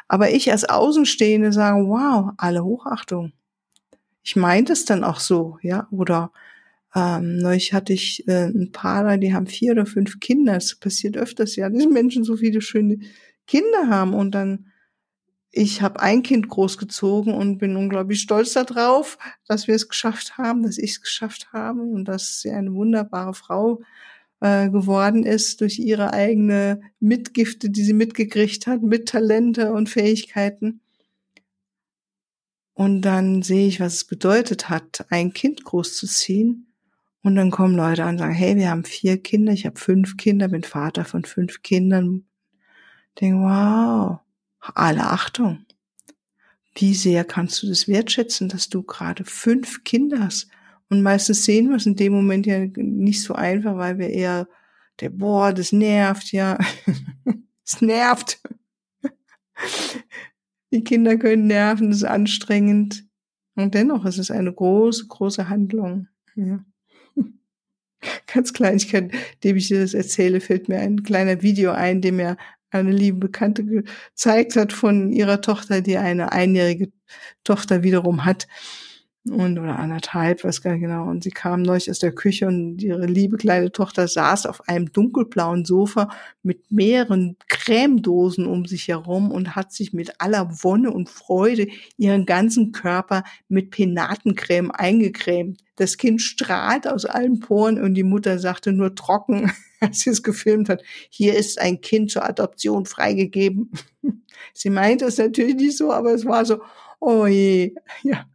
Aber 0.07 0.31
ich 0.31 0.53
als 0.53 0.65
Außenstehende 0.65 1.53
sage, 1.53 1.85
wow, 1.87 2.33
alle 2.37 2.65
Hochachtung. 2.65 3.33
Ich 4.23 4.37
meinte 4.37 4.73
es 4.73 4.85
dann 4.85 5.03
auch 5.03 5.19
so, 5.19 5.59
ja, 5.63 5.89
oder 5.91 6.31
ähm, 6.95 7.39
neulich 7.39 7.73
hatte 7.73 7.93
ich 7.93 8.27
äh, 8.29 8.47
ein 8.47 8.71
Paar, 8.71 9.17
die 9.19 9.35
haben 9.35 9.49
vier 9.49 9.73
oder 9.73 9.87
fünf 9.87 10.21
Kinder. 10.21 10.55
Das 10.55 10.77
passiert 10.77 11.17
öfters, 11.17 11.57
ja, 11.57 11.69
dass 11.69 11.87
Menschen 11.87 12.23
so 12.23 12.37
viele 12.37 12.61
schöne 12.61 12.99
Kinder 13.49 13.89
haben 13.89 14.15
und 14.15 14.33
dann 14.33 14.67
ich 15.55 15.83
habe 15.83 16.01
ein 16.01 16.23
Kind 16.23 16.49
großgezogen 16.49 17.35
und 17.35 17.59
bin 17.59 17.77
unglaublich 17.77 18.23
stolz 18.23 18.55
darauf, 18.55 19.19
dass 19.47 19.69
wir 19.69 19.75
es 19.75 19.87
geschafft 19.87 20.39
haben, 20.39 20.63
dass 20.63 20.79
ich 20.79 20.93
es 20.93 21.03
geschafft 21.03 21.53
habe 21.53 21.83
und 21.83 22.07
dass 22.07 22.41
sie 22.41 22.51
eine 22.51 22.73
wunderbare 22.73 23.35
Frau 23.35 23.83
äh, 24.41 24.71
geworden 24.71 25.25
ist 25.25 25.61
durch 25.61 25.79
ihre 25.79 26.15
eigene 26.15 26.81
Mitgifte, 27.01 27.69
die 27.69 27.85
sie 27.85 27.93
mitgekriegt 27.93 28.67
hat, 28.67 28.83
mit 28.83 29.11
Talente 29.11 29.73
und 29.73 29.91
Fähigkeiten. 29.91 30.81
Und 32.73 33.03
dann 33.03 33.43
sehe 33.43 33.69
ich, 33.69 33.79
was 33.79 33.95
es 33.95 34.05
bedeutet 34.05 34.71
hat, 34.71 35.05
ein 35.11 35.35
Kind 35.35 35.65
großzuziehen. 35.65 36.73
Und 37.23 37.37
dann 37.37 37.51
kommen 37.51 37.77
Leute 37.77 38.05
an 38.05 38.15
und 38.15 38.19
sagen, 38.19 38.33
hey, 38.33 38.57
wir 38.57 38.71
haben 38.71 38.85
vier 38.85 39.23
Kinder, 39.23 39.53
ich 39.53 39.67
habe 39.67 39.79
fünf 39.79 40.17
Kinder, 40.17 40.49
bin 40.49 40.63
Vater 40.63 41.05
von 41.05 41.27
fünf 41.27 41.63
Kindern. 41.63 42.25
Ich 43.11 43.21
denke, 43.21 43.39
wow, 43.43 44.21
alle 44.63 45.11
Achtung. 45.11 45.65
Wie 46.75 46.95
sehr 46.95 47.25
kannst 47.25 47.63
du 47.63 47.69
das 47.69 47.89
wertschätzen, 47.89 48.49
dass 48.49 48.69
du 48.69 48.83
gerade 48.83 49.25
fünf 49.25 49.85
Kinder 49.85 50.21
hast? 50.21 50.49
Und 50.89 51.03
meistens 51.03 51.45
sehen 51.45 51.69
wir 51.69 51.77
es 51.77 51.87
in 51.87 51.97
dem 51.97 52.13
Moment 52.13 52.47
ja 52.47 52.67
nicht 52.77 53.23
so 53.23 53.35
einfach, 53.35 53.77
weil 53.77 53.99
wir 53.99 54.11
eher 54.11 54.49
der, 55.01 55.11
boah, 55.11 55.53
das 55.53 55.73
nervt, 55.73 56.33
ja. 56.33 56.59
es 57.65 57.81
nervt. 57.81 58.41
Die 60.73 60.85
Kinder 60.85 61.17
können 61.17 61.47
nerven, 61.47 61.89
das 61.89 61.99
ist 61.99 62.05
anstrengend. 62.05 63.05
Und 63.55 63.75
dennoch 63.75 64.05
ist 64.05 64.19
es 64.19 64.31
eine 64.31 64.53
große, 64.53 65.07
große 65.09 65.49
Handlung. 65.49 66.09
Ja. 66.35 66.65
Ganz 68.27 68.53
Kleinigkeit, 68.53 69.13
dem 69.45 69.57
ich 69.57 69.69
dir 69.69 69.81
das 69.81 69.95
erzähle, 69.95 70.41
fällt 70.41 70.69
mir 70.69 70.79
ein 70.79 71.03
kleiner 71.03 71.43
Video 71.43 71.73
ein, 71.73 72.01
dem 72.01 72.17
mir 72.17 72.37
eine 72.73 72.91
liebe 72.91 73.19
Bekannte 73.19 73.65
gezeigt 73.65 74.57
hat 74.57 74.73
von 74.73 75.13
ihrer 75.13 75.41
Tochter, 75.41 75.81
die 75.81 75.97
eine 75.99 76.33
einjährige 76.33 76.91
Tochter 77.45 77.83
wiederum 77.83 78.25
hat 78.25 78.47
und 79.31 79.57
oder 79.57 79.79
anderthalb, 79.79 80.43
weiß 80.43 80.63
gar 80.63 80.73
nicht 80.73 80.81
genau. 80.81 81.09
Und 81.09 81.23
sie 81.23 81.31
kam 81.31 81.63
neulich 81.63 81.89
aus 81.89 82.01
der 82.01 82.13
Küche 82.13 82.49
und 82.49 82.83
ihre 82.83 83.07
liebe 83.07 83.37
kleine 83.37 83.71
Tochter 83.71 84.09
saß 84.09 84.47
auf 84.47 84.69
einem 84.69 84.93
dunkelblauen 84.93 85.65
Sofa 85.65 86.09
mit 86.43 86.73
mehreren 86.73 87.37
Cremedosen 87.49 88.47
um 88.47 88.67
sich 88.67 88.89
herum 88.89 89.31
und 89.31 89.55
hat 89.55 89.73
sich 89.73 89.93
mit 89.93 90.21
aller 90.21 90.51
Wonne 90.65 90.91
und 90.91 91.09
Freude 91.09 91.69
ihren 91.97 92.27
ganzen 92.27 92.73
Körper 92.73 93.23
mit 93.49 93.71
Penatencreme 93.71 94.73
eingecremt. 94.73 95.61
Das 95.77 95.99
Kind 95.99 96.21
strahlt 96.21 96.89
aus 96.89 97.05
allen 97.05 97.39
Poren 97.39 97.81
und 97.81 97.95
die 97.95 98.03
Mutter 98.03 98.41
sagte 98.41 98.73
nur 98.73 98.97
trocken, 98.97 99.53
als 99.81 100.01
sie 100.01 100.11
es 100.11 100.25
gefilmt 100.25 100.69
hat, 100.69 100.83
hier 101.11 101.37
ist 101.37 101.61
ein 101.61 101.81
Kind 101.81 102.11
zur 102.11 102.25
Adoption 102.25 102.87
freigegeben. 102.87 103.71
sie 104.53 104.71
meinte 104.71 105.05
es 105.05 105.19
natürlich 105.19 105.55
nicht 105.55 105.77
so, 105.77 105.93
aber 105.93 106.13
es 106.13 106.25
war 106.25 106.45
so, 106.45 106.61
oh 106.99 107.27
je, 107.27 107.75
ja, 108.03 108.27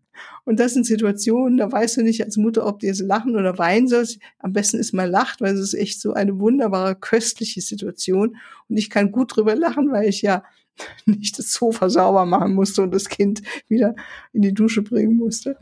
und 0.48 0.62
das 0.62 0.74
sind 0.74 0.86
Situationen, 0.86 1.58
da 1.58 1.70
weißt 1.70 1.98
du 1.98 2.04
nicht 2.04 2.24
als 2.24 2.38
Mutter, 2.38 2.66
ob 2.66 2.80
du 2.80 2.88
jetzt 2.88 3.01
lachen 3.01 3.36
oder 3.36 3.58
weinen 3.58 3.89
sollst. 3.89 4.18
Am 4.39 4.54
besten 4.54 4.77
ist 4.77 4.94
mal 4.94 5.10
lacht, 5.10 5.42
weil 5.42 5.54
es 5.54 5.60
ist 5.60 5.74
echt 5.74 6.00
so 6.00 6.13
eine 6.13 6.39
wunderbare, 6.39 6.96
köstliche 6.96 7.60
Situation. 7.60 8.38
Und 8.70 8.77
ich 8.77 8.89
kann 8.89 9.12
gut 9.12 9.36
drüber 9.36 9.58
lachen, 9.58 9.92
weil 9.92 10.08
ich 10.08 10.22
ja 10.22 10.46
nicht 11.06 11.38
das 11.38 11.51
Sofa 11.51 11.89
sauber 11.89 12.25
machen 12.25 12.54
musste 12.54 12.82
und 12.82 12.94
das 12.94 13.10
Kind 13.10 13.42
wieder 13.68 13.94
in 14.32 14.42
die 14.42 14.54
Dusche 14.54 14.84
bringen 14.84 15.18
musste. 15.18 15.58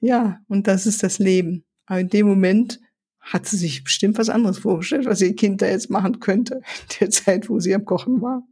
Ja, 0.00 0.40
und 0.48 0.66
das 0.66 0.86
ist 0.86 1.02
das 1.02 1.18
Leben. 1.18 1.62
Aber 1.84 2.00
in 2.00 2.08
dem 2.08 2.26
Moment 2.26 2.80
hat 3.20 3.44
sie 3.44 3.58
sich 3.58 3.84
bestimmt 3.84 4.16
was 4.16 4.30
anderes 4.30 4.60
vorgestellt, 4.60 5.04
was 5.04 5.20
ihr 5.20 5.36
Kind 5.36 5.60
da 5.60 5.66
jetzt 5.66 5.90
machen 5.90 6.20
könnte, 6.20 6.54
in 6.90 6.96
der 7.00 7.10
Zeit, 7.10 7.50
wo 7.50 7.60
sie 7.60 7.74
am 7.74 7.84
Kochen 7.84 8.22
war. 8.22 8.48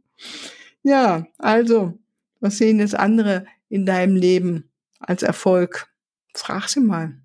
Ja, 0.83 1.25
also, 1.39 1.97
was 2.39 2.59
sehen 2.59 2.77
jetzt 2.77 2.93
andere 2.93 3.47
in 3.67 3.87
deinem 3.87 4.15
Leben? 4.15 4.69
Als 5.07 5.23
Erfolg. 5.23 5.87
Frag 6.33 6.67
sie 6.69 6.79
mal. 6.79 7.17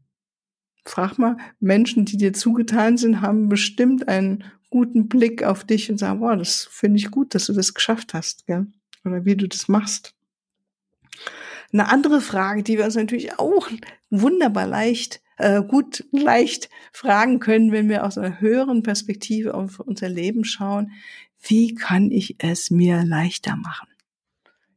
Frag 0.84 1.18
mal, 1.18 1.36
Menschen, 1.60 2.04
die 2.04 2.16
dir 2.16 2.32
zugetan 2.32 2.96
sind, 2.96 3.20
haben 3.20 3.48
bestimmt 3.48 4.08
einen 4.08 4.44
guten 4.70 5.08
Blick 5.08 5.42
auf 5.42 5.64
dich 5.64 5.90
und 5.90 5.98
sagen, 5.98 6.20
boah, 6.20 6.36
das 6.36 6.68
finde 6.70 6.98
ich 6.98 7.10
gut, 7.10 7.34
dass 7.34 7.46
du 7.46 7.52
das 7.52 7.74
geschafft 7.74 8.14
hast, 8.14 8.46
gell? 8.46 8.66
Oder 9.04 9.24
wie 9.24 9.36
du 9.36 9.46
das 9.48 9.68
machst. 9.68 10.14
Eine 11.72 11.88
andere 11.88 12.20
Frage, 12.20 12.62
die 12.62 12.78
wir 12.78 12.84
uns 12.84 12.94
natürlich 12.94 13.38
auch 13.38 13.68
wunderbar 14.10 14.66
leicht, 14.66 15.20
äh, 15.36 15.62
gut 15.62 16.04
leicht 16.10 16.70
fragen 16.92 17.38
können, 17.38 17.72
wenn 17.72 17.88
wir 17.88 18.04
aus 18.04 18.16
einer 18.16 18.40
höheren 18.40 18.82
Perspektive 18.82 19.54
auf 19.54 19.80
unser 19.80 20.08
Leben 20.08 20.44
schauen. 20.44 20.92
Wie 21.40 21.74
kann 21.74 22.10
ich 22.10 22.36
es 22.38 22.70
mir 22.70 23.04
leichter 23.04 23.56
machen? 23.56 23.88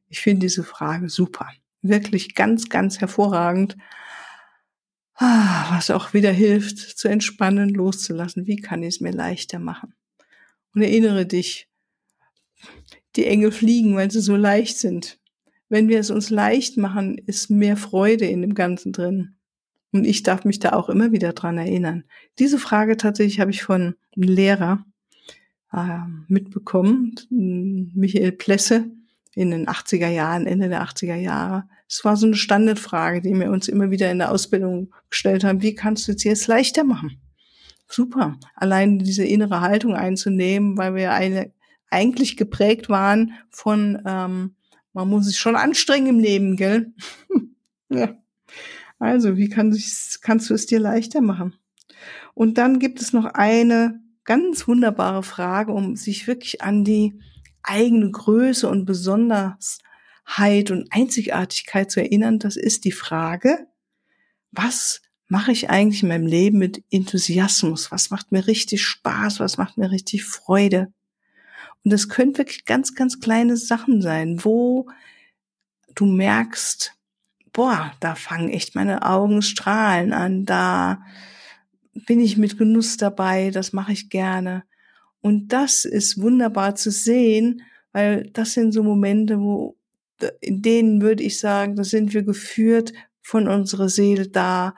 Ich 0.09 0.19
finde 0.19 0.41
diese 0.41 0.63
Frage 0.63 1.09
super. 1.09 1.49
Wirklich 1.81 2.35
ganz, 2.35 2.69
ganz 2.69 2.99
hervorragend. 2.99 3.77
Ah, 5.15 5.75
was 5.75 5.91
auch 5.91 6.13
wieder 6.13 6.31
hilft, 6.31 6.77
zu 6.77 7.07
entspannen, 7.07 7.69
loszulassen. 7.69 8.47
Wie 8.47 8.55
kann 8.55 8.81
ich 8.81 8.95
es 8.95 9.01
mir 9.01 9.11
leichter 9.11 9.59
machen? 9.59 9.93
Und 10.73 10.81
erinnere 10.81 11.25
dich, 11.25 11.67
die 13.15 13.25
Engel 13.25 13.51
fliegen, 13.51 13.95
weil 13.95 14.09
sie 14.09 14.21
so 14.21 14.35
leicht 14.35 14.77
sind. 14.77 15.19
Wenn 15.69 15.89
wir 15.89 15.99
es 15.99 16.09
uns 16.09 16.29
leicht 16.29 16.77
machen, 16.77 17.17
ist 17.17 17.49
mehr 17.49 17.77
Freude 17.77 18.25
in 18.25 18.41
dem 18.41 18.55
Ganzen 18.55 18.93
drin. 18.93 19.35
Und 19.91 20.05
ich 20.05 20.23
darf 20.23 20.45
mich 20.45 20.59
da 20.59 20.73
auch 20.73 20.89
immer 20.89 21.11
wieder 21.11 21.33
dran 21.33 21.57
erinnern. 21.57 22.05
Diese 22.39 22.59
Frage 22.59 22.97
tatsächlich 22.97 23.39
habe 23.39 23.51
ich 23.51 23.63
von 23.63 23.95
einem 24.15 24.23
Lehrer 24.23 24.85
äh, 25.73 25.99
mitbekommen, 26.27 27.15
Michael 27.29 28.31
Plesse, 28.33 28.91
in 29.33 29.51
den 29.51 29.67
80er 29.67 30.09
Jahren, 30.09 30.45
Ende 30.45 30.69
der 30.69 30.83
80er 30.83 31.15
Jahre. 31.15 31.63
Es 31.87 32.03
war 32.03 32.17
so 32.17 32.25
eine 32.25 32.35
Standardfrage, 32.35 33.21
die 33.21 33.33
wir 33.33 33.51
uns 33.51 33.67
immer 33.67 33.91
wieder 33.91 34.11
in 34.11 34.19
der 34.19 34.31
Ausbildung 34.31 34.93
gestellt 35.09 35.43
haben. 35.43 35.61
Wie 35.61 35.75
kannst 35.75 36.07
du 36.07 36.11
es 36.11 36.23
jetzt 36.23 36.47
leichter 36.47 36.83
machen? 36.83 37.21
Super. 37.87 38.37
Allein 38.55 38.99
diese 38.99 39.25
innere 39.25 39.61
Haltung 39.61 39.95
einzunehmen, 39.95 40.77
weil 40.77 40.95
wir 40.95 41.11
eine, 41.13 41.51
eigentlich 41.89 42.37
geprägt 42.37 42.89
waren 42.89 43.33
von, 43.49 44.01
ähm, 44.05 44.55
man 44.93 45.09
muss 45.09 45.25
sich 45.25 45.37
schon 45.37 45.55
anstrengen 45.55 46.07
im 46.07 46.19
Leben, 46.19 46.55
gell? 46.55 46.93
ja. 47.89 48.15
Also, 48.99 49.35
wie 49.35 49.49
kann 49.49 49.75
kannst 50.21 50.49
du 50.49 50.53
es 50.53 50.67
dir 50.67 50.79
leichter 50.79 51.21
machen? 51.21 51.55
Und 52.33 52.57
dann 52.57 52.79
gibt 52.79 53.01
es 53.01 53.13
noch 53.13 53.25
eine 53.25 53.99
ganz 54.23 54.67
wunderbare 54.67 55.23
Frage, 55.23 55.73
um 55.73 55.95
sich 55.95 56.27
wirklich 56.27 56.61
an 56.61 56.83
die 56.83 57.19
eigene 57.63 58.09
Größe 58.11 58.67
und 58.67 58.85
Besonderheit 58.85 60.71
und 60.71 60.87
Einzigartigkeit 60.91 61.91
zu 61.91 62.01
erinnern, 62.01 62.39
das 62.39 62.55
ist 62.55 62.85
die 62.85 62.91
Frage, 62.91 63.67
was 64.51 65.01
mache 65.27 65.53
ich 65.53 65.69
eigentlich 65.69 66.03
in 66.03 66.09
meinem 66.09 66.27
Leben 66.27 66.57
mit 66.57 66.83
Enthusiasmus? 66.91 67.89
Was 67.91 68.09
macht 68.09 68.31
mir 68.33 68.47
richtig 68.47 68.83
Spaß? 68.83 69.39
Was 69.39 69.57
macht 69.57 69.77
mir 69.77 69.89
richtig 69.89 70.25
Freude? 70.25 70.91
Und 71.83 71.93
das 71.93 72.09
können 72.09 72.37
wirklich 72.37 72.65
ganz, 72.65 72.95
ganz 72.95 73.19
kleine 73.19 73.55
Sachen 73.57 74.01
sein, 74.01 74.43
wo 74.43 74.89
du 75.95 76.05
merkst, 76.05 76.93
boah, 77.53 77.93
da 77.99 78.15
fangen 78.15 78.49
echt 78.49 78.75
meine 78.75 79.05
Augen 79.05 79.41
strahlen 79.41 80.13
an, 80.13 80.45
da 80.45 81.01
bin 81.93 82.19
ich 82.19 82.37
mit 82.37 82.57
Genuss 82.57 82.97
dabei, 82.97 83.51
das 83.51 83.73
mache 83.73 83.93
ich 83.93 84.09
gerne. 84.09 84.63
Und 85.21 85.49
das 85.49 85.85
ist 85.85 86.21
wunderbar 86.21 86.75
zu 86.75 86.91
sehen, 86.91 87.61
weil 87.91 88.29
das 88.33 88.53
sind 88.53 88.71
so 88.71 88.83
Momente, 88.83 89.39
wo, 89.39 89.77
in 90.39 90.61
denen 90.61 91.01
würde 91.01 91.23
ich 91.23 91.39
sagen, 91.39 91.75
da 91.75 91.83
sind 91.83 92.13
wir 92.13 92.23
geführt 92.23 92.93
von 93.21 93.47
unserer 93.47 93.89
Seele 93.89 94.27
da 94.27 94.75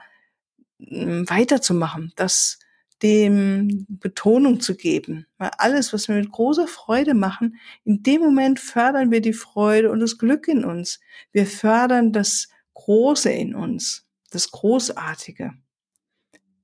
hm, 0.78 1.28
weiterzumachen, 1.28 2.12
das 2.16 2.58
dem 3.02 3.86
Betonung 3.88 4.60
zu 4.60 4.76
geben. 4.76 5.26
Weil 5.38 5.50
alles, 5.58 5.92
was 5.92 6.08
wir 6.08 6.16
mit 6.16 6.30
großer 6.30 6.66
Freude 6.66 7.14
machen, 7.14 7.58
in 7.84 8.02
dem 8.02 8.22
Moment 8.22 8.60
fördern 8.60 9.10
wir 9.10 9.20
die 9.20 9.32
Freude 9.32 9.90
und 9.90 10.00
das 10.00 10.18
Glück 10.18 10.48
in 10.48 10.64
uns. 10.64 11.00
Wir 11.32 11.46
fördern 11.46 12.12
das 12.12 12.48
Große 12.74 13.30
in 13.30 13.54
uns, 13.54 14.06
das 14.30 14.50
Großartige. 14.50 15.52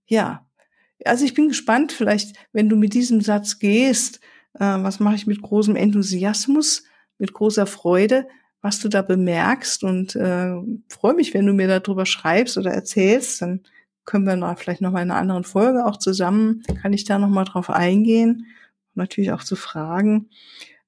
Ja, 0.07 0.47
also 1.05 1.25
ich 1.25 1.35
bin 1.35 1.49
gespannt, 1.49 1.93
vielleicht, 1.93 2.37
wenn 2.53 2.69
du 2.69 2.77
mit 2.77 2.95
diesem 2.95 3.21
Satz 3.21 3.59
gehst, 3.59 4.21
äh, 4.55 4.61
was 4.61 5.01
mache 5.01 5.15
ich 5.15 5.27
mit 5.27 5.43
großem 5.43 5.77
Enthusiasmus, 5.77 6.85
mit 7.19 7.33
großer 7.33 7.67
Freude, 7.67 8.27
was 8.63 8.81
du 8.81 8.89
da 8.89 9.03
bemerkst 9.03 9.85
und 9.85 10.15
äh, 10.17 10.55
freue 10.89 11.15
mich, 11.15 11.33
wenn 11.33 11.47
du 11.47 11.53
mir 11.53 11.69
darüber 11.69 12.07
schreibst 12.07 12.59
oder 12.59 12.73
erzählst, 12.73 13.41
dann 13.43 13.61
können 14.05 14.27
wir 14.27 14.37
noch, 14.37 14.59
vielleicht 14.59 14.81
noch 14.81 14.93
mal 14.93 15.03
in 15.03 15.11
einer 15.11 15.21
anderen 15.21 15.45
Folge 15.45 15.87
auch 15.87 15.97
zusammen, 15.97 16.63
kann 16.83 16.93
ich 16.93 17.05
da 17.05 17.19
noch 17.19 17.29
mal 17.29 17.45
drauf 17.45 17.71
eingehen, 17.71 18.47
natürlich 18.95 19.33
auch 19.33 19.45
zu 19.45 19.57
fragen. 19.57 20.29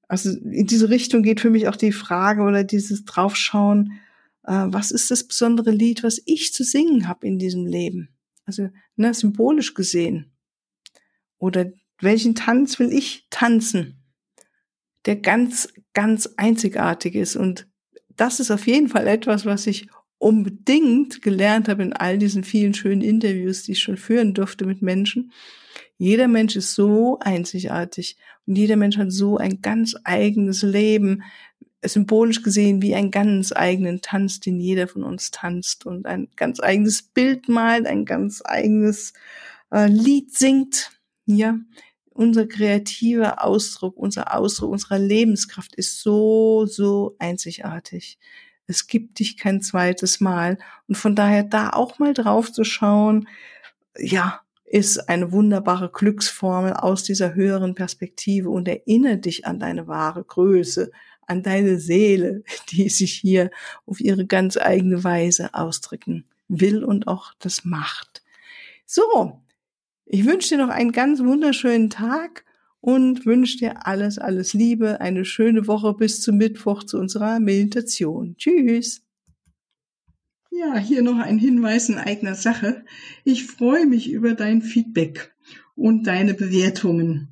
Also 0.09 0.31
in 0.31 0.66
diese 0.66 0.90
Richtung 0.90 1.22
geht 1.22 1.40
für 1.40 1.51
mich 1.51 1.68
auch 1.68 1.77
die 1.77 1.92
Frage 1.92 2.42
oder 2.42 2.64
dieses 2.64 3.05
Draufschauen, 3.05 4.01
äh, 4.44 4.66
was 4.66 4.90
ist 4.90 5.11
das 5.11 5.25
besondere 5.25 5.70
Lied, 5.70 6.03
was 6.03 6.20
ich 6.27 6.53
zu 6.53 6.64
singen 6.64 7.09
habe 7.09 7.27
in 7.27 7.38
diesem 7.38 7.64
Leben? 7.66 8.09
Also 8.44 8.68
ne, 8.96 9.14
symbolisch 9.14 9.74
gesehen. 9.74 10.33
Oder 11.38 11.72
welchen 12.00 12.35
Tanz 12.35 12.78
will 12.78 12.92
ich 12.92 13.26
tanzen, 13.31 14.02
der 15.07 15.16
ganz, 15.16 15.72
ganz 15.94 16.28
einzigartig 16.37 17.14
ist. 17.14 17.37
Und 17.37 17.68
das 18.16 18.40
ist 18.40 18.50
auf 18.50 18.66
jeden 18.66 18.88
Fall 18.88 19.07
etwas, 19.07 19.46
was 19.46 19.66
ich 19.66 19.88
unbedingt 20.18 21.20
gelernt 21.22 21.68
habe 21.68 21.83
in 21.83 21.92
all 21.92 22.18
diesen 22.18 22.44
vielen 22.44 22.74
schönen 22.74 23.02
Interviews, 23.02 23.64
die 23.64 23.72
ich 23.72 23.81
schon 23.81 23.96
führen 23.96 24.35
durfte 24.35 24.66
mit 24.66 24.81
Menschen. 24.81 25.33
Jeder 25.98 26.28
Mensch 26.28 26.57
ist 26.57 26.74
so 26.74 27.18
einzigartig 27.20 28.16
und 28.46 28.57
jeder 28.57 28.76
Mensch 28.76 28.96
hat 28.98 29.12
so 29.12 29.37
ein 29.37 29.61
ganz 29.62 29.96
eigenes 30.05 30.62
Leben, 30.62 31.22
symbolisch 31.85 32.42
gesehen 32.42 32.83
wie 32.83 32.95
einen 32.95 33.11
ganz 33.11 33.53
eigenen 33.53 34.01
Tanz, 34.01 34.40
den 34.40 34.61
jeder 34.61 34.88
von 34.88 35.03
uns 35.03 35.31
tanzt 35.31 35.85
und 35.87 36.07
ein 36.07 36.29
ganz 36.37 36.61
eigenes 36.61 37.03
Bild 37.03 37.49
malt, 37.49 37.87
ein 37.87 38.05
ganz 38.05 38.42
eigenes 38.45 39.12
äh, 39.73 39.87
Lied 39.87 40.35
singt. 40.35 40.92
Ja, 41.27 41.59
unser 42.11 42.47
kreativer 42.47 43.45
Ausdruck, 43.45 43.97
unser 43.97 44.35
Ausdruck 44.37 44.71
unserer 44.71 44.99
Lebenskraft 44.99 45.75
ist 45.75 46.01
so, 46.01 46.66
so 46.66 47.16
einzigartig. 47.18 48.18
Es 48.66 48.87
gibt 48.87 49.18
dich 49.18 49.37
kein 49.37 49.61
zweites 49.61 50.21
Mal. 50.21 50.59
Und 50.88 50.97
von 50.97 51.14
daher 51.14 51.42
da 51.42 51.71
auch 51.71 51.99
mal 51.99 52.14
drauf 52.14 52.53
zu 52.53 52.64
schauen, 52.64 53.29
ja, 53.99 54.40
ist 54.64 55.11
eine 55.11 55.33
wunderbare 55.33 55.90
Glücksformel 55.90 56.73
aus 56.73 57.03
dieser 57.05 57.35
höheren 57.35 57.75
Perspektive 57.75 58.49
und 58.49 58.66
erinnere 58.68 59.18
dich 59.18 59.47
an 59.47 59.59
deine 59.59 59.87
wahre 59.87 60.25
Größe, 60.25 60.90
an 61.26 61.42
deine 61.42 61.78
Seele, 61.78 62.44
die 62.70 62.88
sich 62.88 63.14
hier 63.14 63.50
auf 63.87 64.00
ihre 64.00 64.26
ganz 64.26 64.56
eigene 64.56 65.04
Weise 65.04 65.54
ausdrücken 65.54 66.24
will 66.48 66.85
und 66.85 67.08
auch 67.08 67.32
das 67.38 67.64
macht. 67.64 68.22
So, 68.87 69.40
ich 70.04 70.26
wünsche 70.26 70.50
dir 70.50 70.58
noch 70.58 70.68
einen 70.68 70.92
ganz 70.92 71.20
wunderschönen 71.20 71.88
Tag 71.88 72.44
und 72.80 73.24
wünsche 73.24 73.58
dir 73.58 73.87
alles, 73.87 74.18
alles 74.18 74.52
Liebe, 74.52 75.00
eine 75.00 75.24
schöne 75.24 75.66
Woche 75.66 75.94
bis 75.94 76.20
zum 76.20 76.37
Mittwoch 76.37 76.82
zu 76.82 76.98
unserer 76.98 77.40
Meditation. 77.40 78.37
Tschüss. 78.37 79.02
Ja, 80.50 80.76
hier 80.76 81.02
noch 81.02 81.18
ein 81.18 81.38
Hinweis 81.38 81.88
in 81.88 81.96
eigener 81.96 82.35
Sache. 82.35 82.85
Ich 83.24 83.46
freue 83.46 83.87
mich 83.87 84.11
über 84.11 84.35
dein 84.35 84.61
Feedback 84.61 85.35
und 85.74 86.06
deine 86.06 86.35
Bewertungen 86.35 87.32